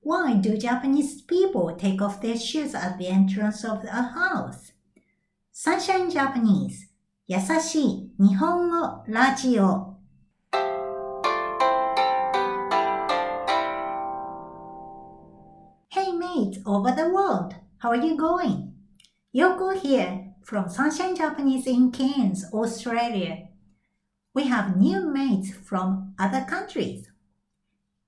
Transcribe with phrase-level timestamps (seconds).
[0.00, 4.72] Why do Japanese people take off their shoes at the entrance of a house?
[5.50, 6.88] Sunshine Japanese
[7.26, 9.96] 優しい日本語ラジオ
[15.88, 18.72] Hey mates over the world, how are you going?
[19.34, 23.48] Yoko here from Sunshine Japanese in Cairns, Australia.
[24.34, 27.08] We have new mates from other countries.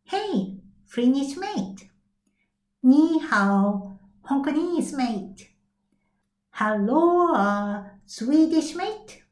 [0.04, 0.58] Hey,
[0.91, 1.89] Finnish mate.
[2.83, 5.47] Ni hao, Hongkongese mate.
[6.49, 9.23] Hello, uh, Swedish mate.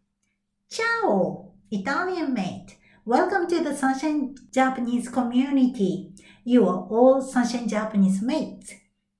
[0.69, 2.77] Ciao, Italian mate.
[3.03, 6.13] Welcome to the Sunshine Japanese community.
[6.45, 8.75] You are all Sunshine Japanese mates.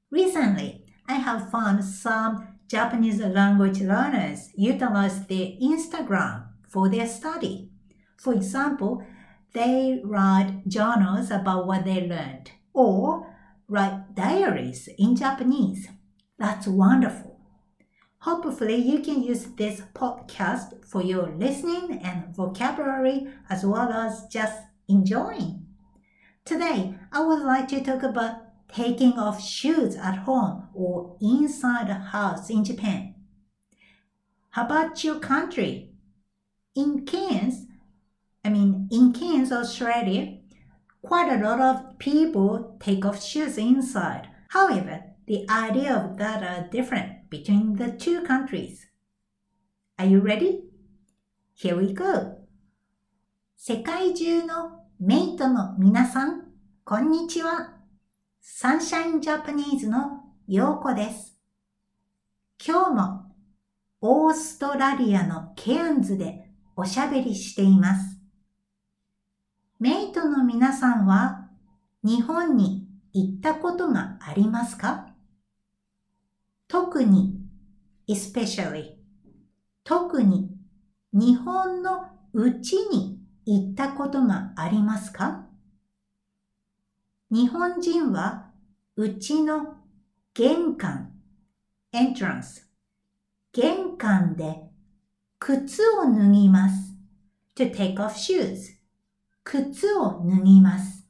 [0.10, 7.70] Recently, I have found some Japanese language learners utilize their Instagram for their study.
[8.16, 9.04] For example,
[9.54, 13.36] they write journals about what they learned or
[13.68, 15.88] write diaries in Japanese.
[16.38, 17.40] That's wonderful.
[18.20, 24.60] Hopefully, you can use this podcast for your listening and vocabulary as well as just
[24.88, 25.66] enjoying.
[26.44, 28.42] Today, I would like to talk about
[28.74, 33.16] taking off shoes at home or inside a house in Japan.
[34.52, 35.92] How about your country?
[36.76, 37.68] In Cairns,
[38.44, 40.38] I mean, in Cairns, Australia,
[41.02, 44.30] quite a lot of people take off shoes inside.
[44.50, 48.88] However, the idea of that are different between the two countries.
[49.98, 50.64] Are you ready?
[51.54, 52.38] Here we go.
[53.58, 56.46] 世界中のメイトの皆さん、
[56.86, 57.76] こんにちは。
[58.40, 61.38] サンシャインジャパニーズのヨーコです。
[62.66, 63.36] 今日も
[64.02, 68.19] オーストラリアのケアンズでおしゃべりしています。
[69.80, 71.48] メイトの皆さんは
[72.04, 75.08] 日本に行ったことがありますか？
[76.68, 77.40] 特に、
[78.06, 78.96] especially、
[79.86, 80.52] 特に
[81.14, 85.46] 日本のうちに行ったことがありますか？
[87.32, 88.52] 日本人は
[88.98, 89.76] うちの
[90.34, 91.14] 玄関、
[91.94, 92.64] entrance、
[93.54, 94.62] 玄関で
[95.40, 96.94] 靴を脱ぎます。
[97.56, 98.78] to take off shoes
[99.52, 101.08] 靴を脱ぎます。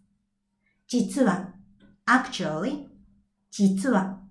[0.88, 1.55] 実は、
[2.05, 2.88] actually、
[3.51, 4.22] 実は、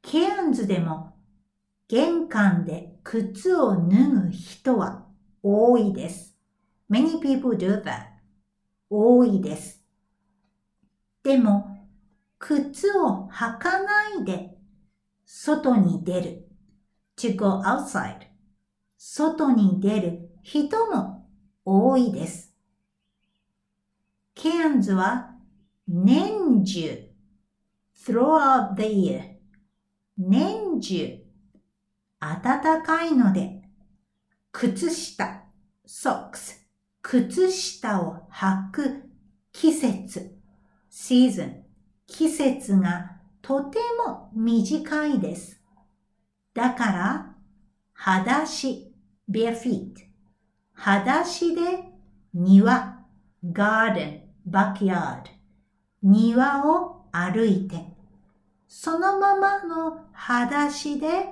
[0.00, 1.12] ケアンズでも
[1.86, 5.04] 玄関で靴を脱ぐ人は
[5.42, 6.34] 多いです。
[6.90, 8.06] Many people do that.
[8.88, 9.84] 多いです。
[11.22, 11.76] でも、
[12.38, 14.56] 靴を履かないで
[15.26, 16.48] 外に出る。
[17.18, 18.28] to go outside.
[18.96, 21.28] 外に出る人も
[21.66, 22.45] 多いです。
[24.36, 25.30] ケアンズは
[25.88, 27.08] 年中
[28.06, 29.22] throughout the year
[30.18, 31.18] 年中
[32.20, 33.62] 暖かいので
[34.52, 35.42] 靴下
[35.88, 36.58] socks
[37.00, 39.10] 靴下を履く
[39.52, 40.36] 季節
[40.90, 41.62] season
[42.06, 45.62] 季節がとても短いです。
[46.52, 47.34] だから
[47.94, 48.92] 裸足
[49.30, 49.94] bare feet
[50.74, 51.62] 裸足で
[52.34, 52.98] 庭
[53.42, 55.22] garden backyard
[56.02, 57.96] 庭を歩いて
[58.68, 61.30] そのままの裸足で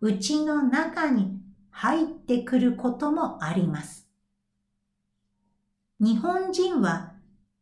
[0.00, 1.40] 家の中に
[1.70, 4.08] 入ってくることもあります。
[6.00, 7.14] 日本人は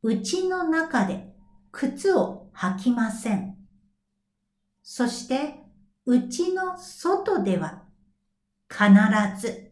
[0.02, 1.34] 家の中で
[1.72, 3.56] 靴を履きません。
[4.82, 5.62] そして
[6.06, 7.82] 家の外では
[8.68, 8.84] 必
[9.40, 9.70] ず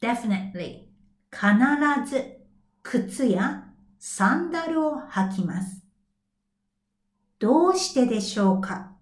[0.00, 0.86] definitely
[1.30, 2.38] 必ず
[2.82, 3.69] 靴や
[4.02, 5.84] サンダルを履きます。
[7.38, 8.96] どうしてでしょうか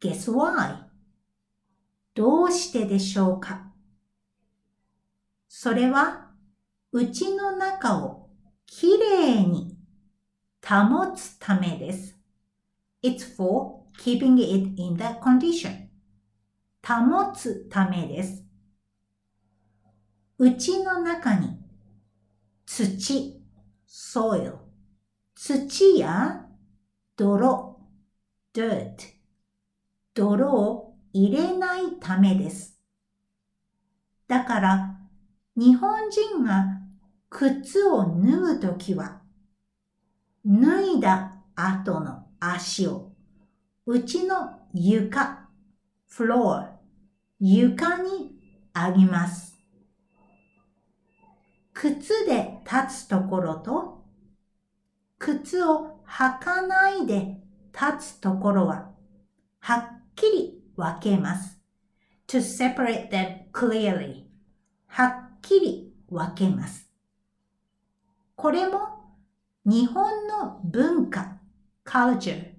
[0.00, 0.86] ?Guess why?
[2.12, 3.72] どうしてでしょうか？
[5.48, 6.32] それは、
[6.90, 8.28] うちの中を
[8.66, 9.78] きれいに
[10.66, 12.18] 保つためです。
[13.04, 15.86] It's for keeping it in the condition.
[16.84, 18.44] 保つためです。
[20.38, 21.56] うちの中に
[22.66, 23.41] 土
[23.94, 24.54] soil
[25.34, 26.46] 土や
[27.14, 27.78] 泥
[28.54, 28.94] dirt
[30.14, 32.80] 泥を入れないためです。
[34.26, 34.96] だから
[35.56, 36.64] 日本人が
[37.28, 39.20] 靴を脱ぐときは
[40.46, 43.12] 脱いだ後の足を
[43.84, 45.50] うちの床
[46.10, 46.70] floor
[47.38, 48.38] 床に
[48.72, 49.51] あげます。
[51.72, 54.04] 靴で立つところと、
[55.18, 57.38] 靴を履かないで
[57.72, 58.90] 立つところは、
[59.60, 61.62] はっきり分けます。
[62.32, 64.22] to separate them clearly
[64.86, 66.88] はっきり分けます。
[68.36, 68.80] これも
[69.66, 71.36] 日本の文化
[71.84, 72.52] culture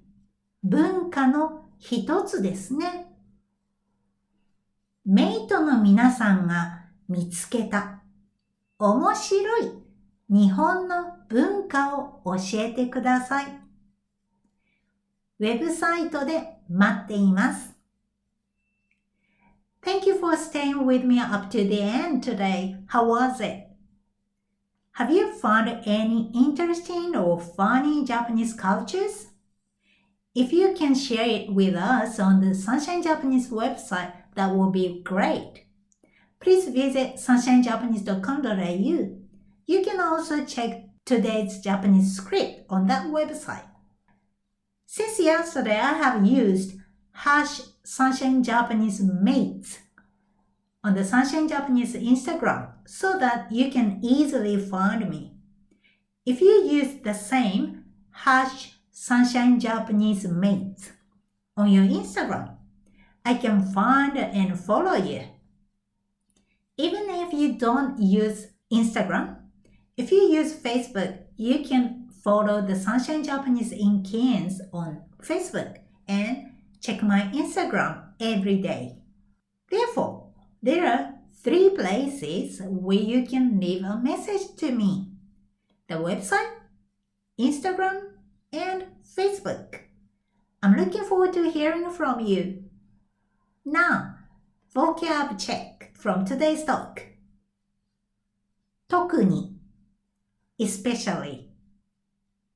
[0.61, 3.07] 文化の一つですね。
[5.05, 8.02] メイトの皆さんが見つけた
[8.78, 9.72] 面白い
[10.28, 13.46] 日本の文化を教えてください。
[15.40, 17.74] ウェブサイトで待っています。
[19.82, 22.76] Thank you for staying with me up to the end today.
[22.88, 23.68] How was it?
[24.98, 29.28] Have you found any interesting or funny Japanese cultures?
[30.34, 35.02] If you can share it with us on the Sunshine Japanese website, that would be
[35.04, 35.64] great.
[36.43, 39.17] Please visit sunshinejapanese.com.au.
[39.65, 43.63] You can also check today's Japanese script on that website.
[44.85, 46.73] Since yesterday, I have used
[47.13, 49.79] hash Sunshine Japanese mates
[50.83, 55.37] on the Sunshine Japanese Instagram so that you can easily find me.
[56.25, 60.91] If you use the same hash Sunshine Japanese mates
[61.55, 62.57] on your Instagram,
[63.23, 65.21] I can find and follow you.
[66.77, 69.37] Even if you don't use Instagram,
[69.95, 75.77] if you use Facebook, you can follow the Sunshine Japanese in Cairns on Facebook
[76.07, 78.97] and check my Instagram every day.
[79.69, 80.29] Therefore,
[80.61, 85.11] there are three places where you can leave a message to me.
[85.87, 86.53] The website,
[87.39, 88.01] Instagram,
[88.51, 88.85] and
[89.17, 89.79] Facebook.
[90.63, 92.63] I'm looking forward to hearing from you.
[93.65, 94.12] Now,
[94.73, 96.99] vocab check from today's talk.
[98.89, 99.55] 特に
[100.57, 101.49] especially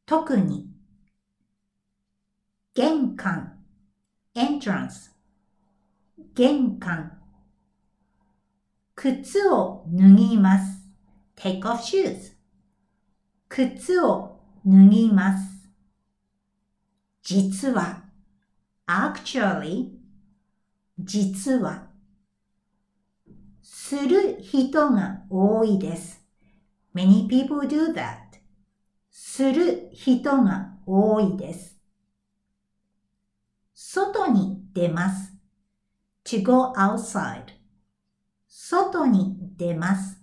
[0.08, 0.68] 特に
[2.74, 3.60] 玄関
[4.34, 5.12] entrance
[6.34, 7.20] 玄関
[8.96, 10.88] 靴を脱ぎます
[11.36, 12.34] take off shoes
[13.48, 15.70] 靴を脱ぎます
[17.22, 18.06] 実は
[18.88, 19.92] actually
[21.00, 21.87] 実は
[23.70, 26.24] する人が多いです
[26.96, 28.28] many people do that
[29.12, 31.78] する人が多いです。
[33.74, 35.34] 外に出ます。
[36.24, 37.44] to go outside
[38.48, 40.22] 外に出ます。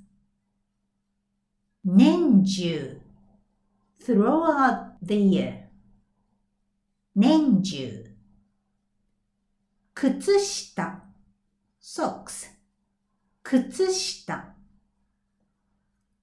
[1.84, 3.00] 年中
[4.00, 5.68] throughout the year
[7.14, 8.16] 年中
[9.94, 11.04] 靴下
[11.80, 12.53] socks
[13.44, 14.56] 靴下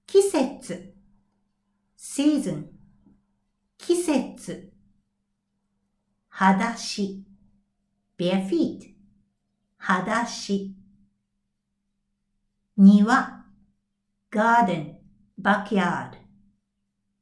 [0.08, 0.92] 季節
[1.96, 2.72] season
[3.78, 4.72] 季節
[6.28, 7.24] 裸足
[8.16, 8.96] bare feet
[9.78, 10.74] 裸足
[12.74, 13.06] 庭
[14.28, 14.98] garden
[15.40, 16.18] backyard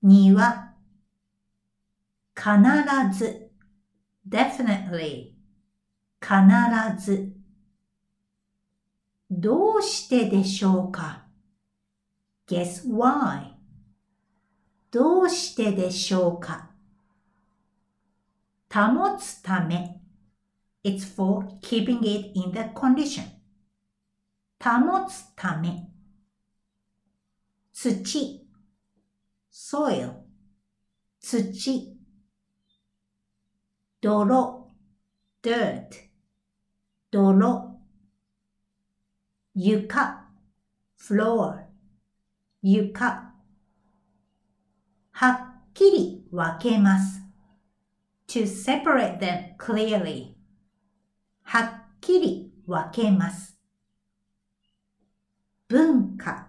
[0.01, 0.35] 庭
[2.35, 3.51] 必ず
[4.27, 5.35] definitely
[6.21, 7.40] 必ず
[9.31, 11.25] どうしてでしょうか
[12.49, 13.53] guess why
[14.91, 16.71] どうしてでしょうか
[18.73, 20.01] 保つため
[20.83, 23.23] It's for keeping it in the condition
[24.59, 25.89] 保つため
[27.73, 28.47] 土
[29.53, 30.15] soil
[31.21, 31.97] 土
[34.01, 34.69] 泥
[35.43, 36.11] dirt
[37.13, 37.70] 泥
[39.63, 40.25] 床
[40.99, 41.67] floor
[42.63, 43.35] 床
[45.11, 47.21] はっきり分けます。
[48.27, 50.33] to separate them clearly
[51.43, 53.59] はっきり分けます。
[55.69, 56.49] 文化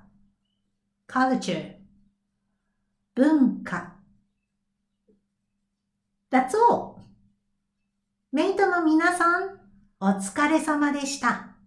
[1.09, 1.75] culture
[3.13, 3.97] 文化
[6.31, 7.01] That's all!
[8.31, 9.59] メイトの皆さん、
[9.99, 11.57] お疲れ様でした。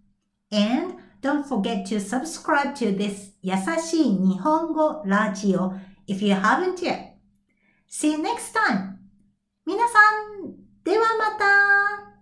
[0.51, 0.94] And
[1.25, 5.73] Don't forget to subscribe to this 優しい日本語ラジオ
[6.07, 7.15] if you haven't yet.
[7.89, 8.99] See you next time!
[9.65, 9.99] 皆さ
[10.43, 10.55] ん、
[10.85, 12.14] ではまた